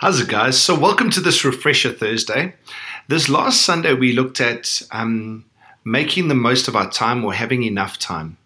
[0.00, 0.58] How's it, guys?
[0.58, 2.54] So, welcome to this Refresher Thursday.
[3.08, 5.44] This last Sunday, we looked at um,
[5.84, 8.38] making the most of our time or having enough time,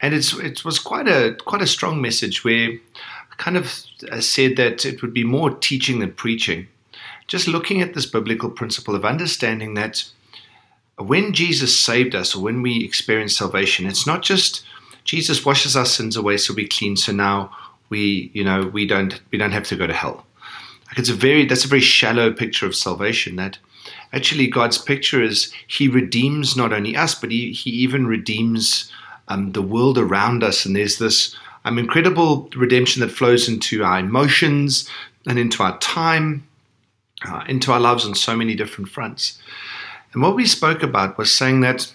[0.00, 4.20] and it's it was quite a quite a strong message where I kind of uh,
[4.20, 6.66] said that it would be more teaching than preaching.
[7.28, 10.10] Just looking at this biblical principle of understanding that
[10.98, 14.64] when Jesus saved us or when we experience salvation, it's not just
[15.04, 17.56] Jesus washes our sins away so we're clean, so now
[17.90, 20.26] we you know we don't we don't have to go to hell
[20.88, 23.36] like it's a very that's a very shallow picture of salvation.
[23.36, 23.58] That
[24.12, 28.90] actually God's picture is He redeems not only us, but He He even redeems
[29.28, 30.64] um, the world around us.
[30.64, 34.88] And there's this um, incredible redemption that flows into our emotions
[35.26, 36.46] and into our time,
[37.26, 39.38] uh, into our lives on so many different fronts.
[40.12, 41.92] And what we spoke about was saying that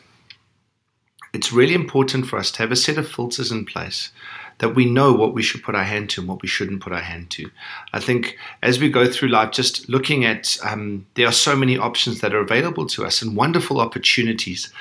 [1.34, 4.12] it's really important for us to have a set of filters in place
[4.62, 6.94] that we know what we should put our hand to and what we shouldn't put
[6.94, 7.50] our hand to.
[7.94, 11.80] I think as we go through life, just looking at um, there are so many
[11.80, 14.72] options that are available to us and wonderful opportunities.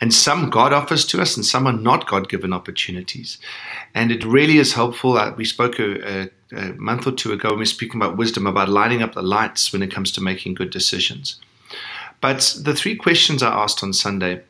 [0.00, 3.38] And some God offers to us, and some are not God given opportunities.
[3.94, 5.18] And it really is helpful.
[5.18, 8.16] Uh, we spoke a, a, a month or two ago when we were speaking about
[8.16, 11.38] wisdom, about lining up the lights when it comes to making good decisions.
[12.22, 14.42] But the three questions I asked on Sunday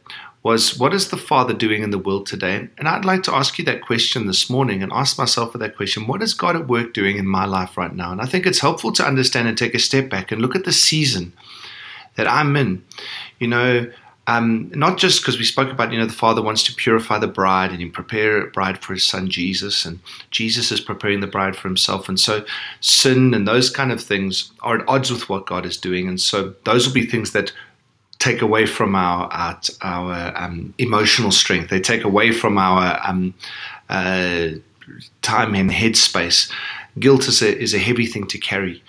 [0.46, 2.68] was what is the Father doing in the world today?
[2.78, 6.06] And I'd like to ask you that question this morning and ask myself that question
[6.06, 8.12] what is God at work doing in my life right now?
[8.12, 10.64] And I think it's helpful to understand and take a step back and look at
[10.64, 11.32] the season
[12.14, 12.84] that I'm in.
[13.40, 13.90] You know,
[14.28, 17.26] um, not just because we spoke about, you know, the Father wants to purify the
[17.26, 19.98] bride and prepare a bride for his son Jesus, and
[20.30, 22.08] Jesus is preparing the bride for himself.
[22.08, 22.44] And so
[22.80, 26.06] sin and those kind of things are at odds with what God is doing.
[26.06, 27.52] And so those will be things that
[28.18, 31.70] take away from our our, our um, emotional strength.
[31.70, 33.34] They take away from our um,
[33.88, 34.48] uh,
[35.22, 36.50] time and headspace.
[36.98, 38.82] Guilt is a, is a heavy thing to carry.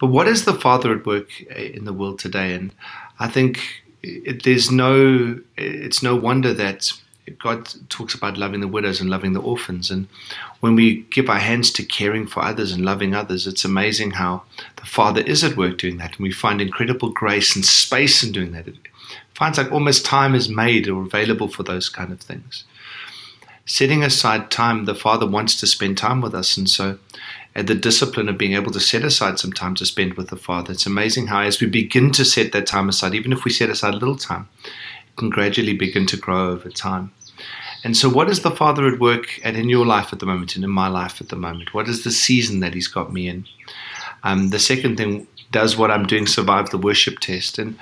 [0.00, 2.54] But what is the Father at work in the world today?
[2.54, 2.72] And
[3.18, 3.60] I think
[4.02, 6.92] it, there's no it's no wonder that
[7.30, 9.90] God talks about loving the widows and loving the orphans.
[9.90, 10.08] And
[10.60, 14.42] when we give our hands to caring for others and loving others, it's amazing how
[14.76, 16.16] the Father is at work doing that.
[16.16, 18.68] And we find incredible grace and space in doing that.
[18.68, 18.76] It
[19.34, 22.64] finds like almost time is made or available for those kind of things.
[23.64, 26.56] Setting aside time, the Father wants to spend time with us.
[26.56, 26.98] And so,
[27.54, 30.36] and the discipline of being able to set aside some time to spend with the
[30.36, 33.50] Father, it's amazing how as we begin to set that time aside, even if we
[33.50, 34.48] set aside a little time,
[35.18, 37.12] can gradually begin to grow over time.
[37.84, 40.56] And so, what is the Father at work at in your life at the moment
[40.56, 41.74] and in my life at the moment?
[41.74, 43.46] What is the season that He's got me in?
[44.24, 47.58] Um, the second thing, does what I'm doing survive the worship test?
[47.58, 47.78] And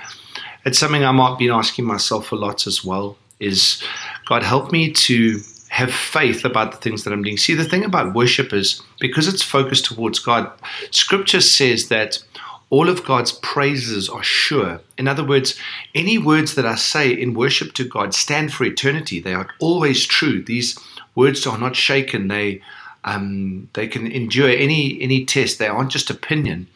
[0.65, 3.17] it's something I might be asking myself a lot as well.
[3.39, 3.83] Is
[4.25, 7.37] God help me to have faith about the things that I'm doing?
[7.37, 10.51] See, the thing about worship is because it's focused towards God.
[10.91, 12.23] Scripture says that
[12.69, 14.81] all of God's praises are sure.
[14.97, 15.57] In other words,
[15.95, 19.19] any words that I say in worship to God stand for eternity.
[19.19, 20.43] They are always true.
[20.43, 20.77] These
[21.15, 22.27] words are not shaken.
[22.27, 22.61] They
[23.05, 25.59] um, they can endure any any test.
[25.59, 26.67] They aren't just opinion.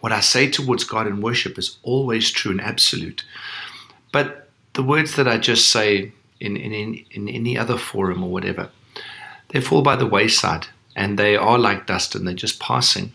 [0.00, 3.24] What I say towards God in worship is always true and absolute.
[4.12, 8.30] But the words that I just say in in, in, in any other forum or
[8.30, 8.70] whatever,
[9.50, 13.12] they fall by the wayside and they are like dust and they're just passing.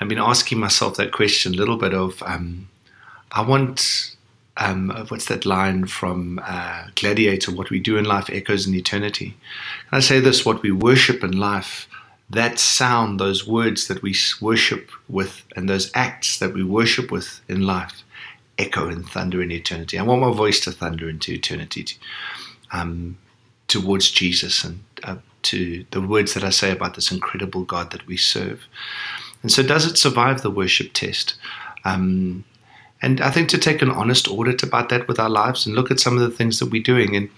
[0.00, 2.68] I've been asking myself that question a little bit of, um,
[3.32, 4.16] I want,
[4.56, 7.52] um, what's that line from uh, Gladiator?
[7.52, 9.36] What we do in life echoes in eternity.
[9.90, 11.86] And I say this what we worship in life,
[12.30, 17.40] that sound, those words that we worship with, and those acts that we worship with
[17.48, 18.02] in life
[18.58, 19.98] echo and thunder in eternity.
[19.98, 21.86] I want my voice to thunder into eternity
[22.72, 23.16] um,
[23.68, 28.06] towards Jesus and uh, to the words that I say about this incredible God that
[28.06, 28.66] we serve.
[29.42, 31.34] And so, does it survive the worship test?
[31.84, 32.44] Um,
[33.02, 35.90] and I think to take an honest audit about that with our lives and look
[35.90, 37.16] at some of the things that we're doing.
[37.16, 37.30] And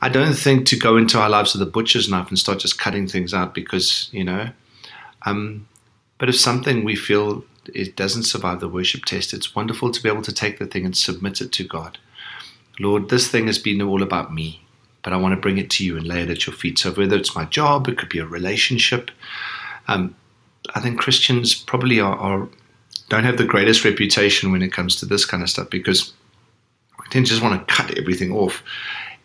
[0.00, 2.78] I don't think to go into our lives with a butcher's knife and start just
[2.78, 4.50] cutting things out because, you know,
[5.26, 5.66] um,
[6.18, 7.44] but if something we feel
[7.74, 10.84] it doesn't survive the worship test, it's wonderful to be able to take the thing
[10.84, 11.98] and submit it to God.
[12.78, 14.64] Lord, this thing has been all about me,
[15.02, 16.78] but I want to bring it to you and lay it at your feet.
[16.78, 19.10] So whether it's my job, it could be a relationship,
[19.88, 20.14] um,
[20.74, 22.48] I think Christians probably are, are,
[23.08, 26.12] don't have the greatest reputation when it comes to this kind of stuff because
[26.98, 28.62] we tend to just want to cut everything off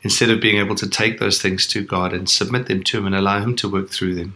[0.01, 3.07] instead of being able to take those things to God and submit them to Him
[3.07, 4.36] and allow Him to work through them.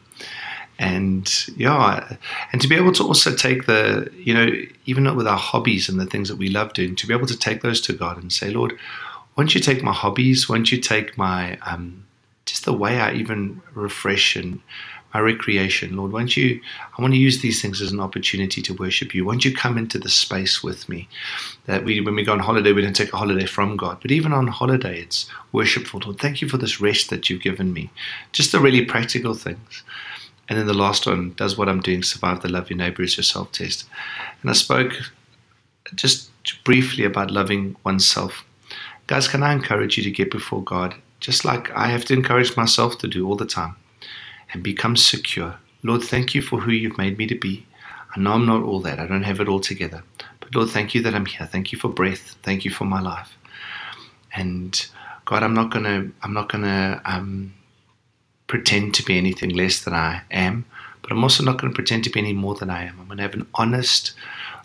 [0.80, 2.16] And yeah,
[2.54, 4.50] and to be able to also take the, you know,
[4.86, 7.28] even not with our hobbies and the things that we love doing, to be able
[7.28, 8.78] to take those to God and say, Lord,
[9.36, 10.48] won't you take my hobbies?
[10.48, 12.06] Won't you take my, um,
[12.46, 14.62] just the way I even refresh and
[15.14, 15.96] my recreation.
[15.96, 16.62] Lord, won't you,
[16.98, 19.26] I want to use these things as an opportunity to worship you.
[19.26, 21.08] Won't you come into the space with me?
[21.66, 24.12] That we, when we go on holiday, we don't take a holiday from God, but
[24.12, 26.02] even on holiday, it's worshipful.
[26.04, 27.90] Lord, thank you for this rest that you've given me.
[28.32, 29.84] Just the really practical things.
[30.48, 33.18] And then the last one, does what I'm doing survive the love your neighbor is
[33.18, 33.86] yourself test.
[34.42, 34.94] And I spoke
[35.96, 36.32] just
[36.64, 38.44] briefly about loving oneself.
[39.08, 42.56] Guys, can I encourage you to get before God, just like I have to encourage
[42.56, 43.76] myself to do all the time,
[44.52, 45.56] and become secure?
[45.84, 47.66] Lord, thank you for who you've made me to be.
[48.16, 50.04] I know I'm not all that, I don't have it all together.
[50.40, 51.46] But Lord, thank you that I'm here.
[51.46, 52.36] Thank you for breath.
[52.44, 53.38] Thank you for my life.
[54.36, 54.86] And
[55.26, 57.54] God, I'm not gonna, I'm not gonna um,
[58.48, 60.66] pretend to be anything less than I am,
[61.02, 63.00] but I'm also not to pretend to be any more than I am.
[63.00, 64.14] I'm to have an honest,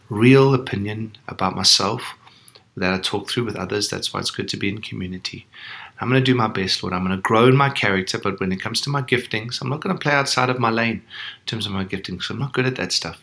[0.09, 2.15] real opinion about myself
[2.77, 3.89] that I talk through with others.
[3.89, 5.47] That's why it's good to be in community.
[6.01, 6.93] I'm going to do my best, Lord.
[6.93, 9.69] I'm going to grow in my character, but when it comes to my giftings, I'm
[9.69, 11.03] not going to play outside of my lane
[11.41, 12.31] in terms of my giftings.
[12.31, 13.21] I'm not good at that stuff.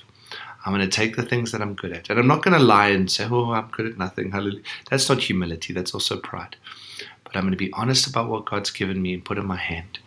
[0.66, 2.10] I'm going to take the things that I'm good at.
[2.10, 4.32] And I'm not going to lie and say, oh, I'm good at nothing.
[4.32, 4.62] Hallelujah.
[4.90, 6.56] That's not humility, that's also pride.
[7.24, 9.58] But I'm going to be honest about what God's given me and put in my
[9.58, 10.00] hand.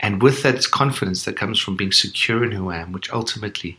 [0.00, 3.76] And with that confidence that comes from being secure in who I am, which ultimately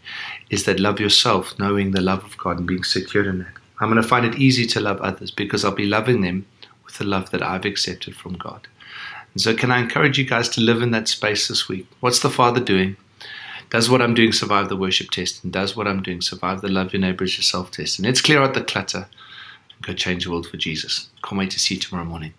[0.50, 3.59] is that love yourself, knowing the love of God and being secure in that.
[3.80, 6.46] I'm going to find it easy to love others because I'll be loving them
[6.86, 8.68] with the love that I've accepted from God.
[9.34, 11.88] And so, can I encourage you guys to live in that space this week?
[12.00, 12.98] What's the Father doing?
[13.70, 15.44] Does what I'm doing survive the worship test?
[15.44, 18.00] And does what I'm doing survive the love your neighbor as yourself test?
[18.00, 19.08] And let's clear out the clutter
[19.76, 21.10] and go change the world for Jesus.
[21.24, 22.34] Can't wait to see you tomorrow morning.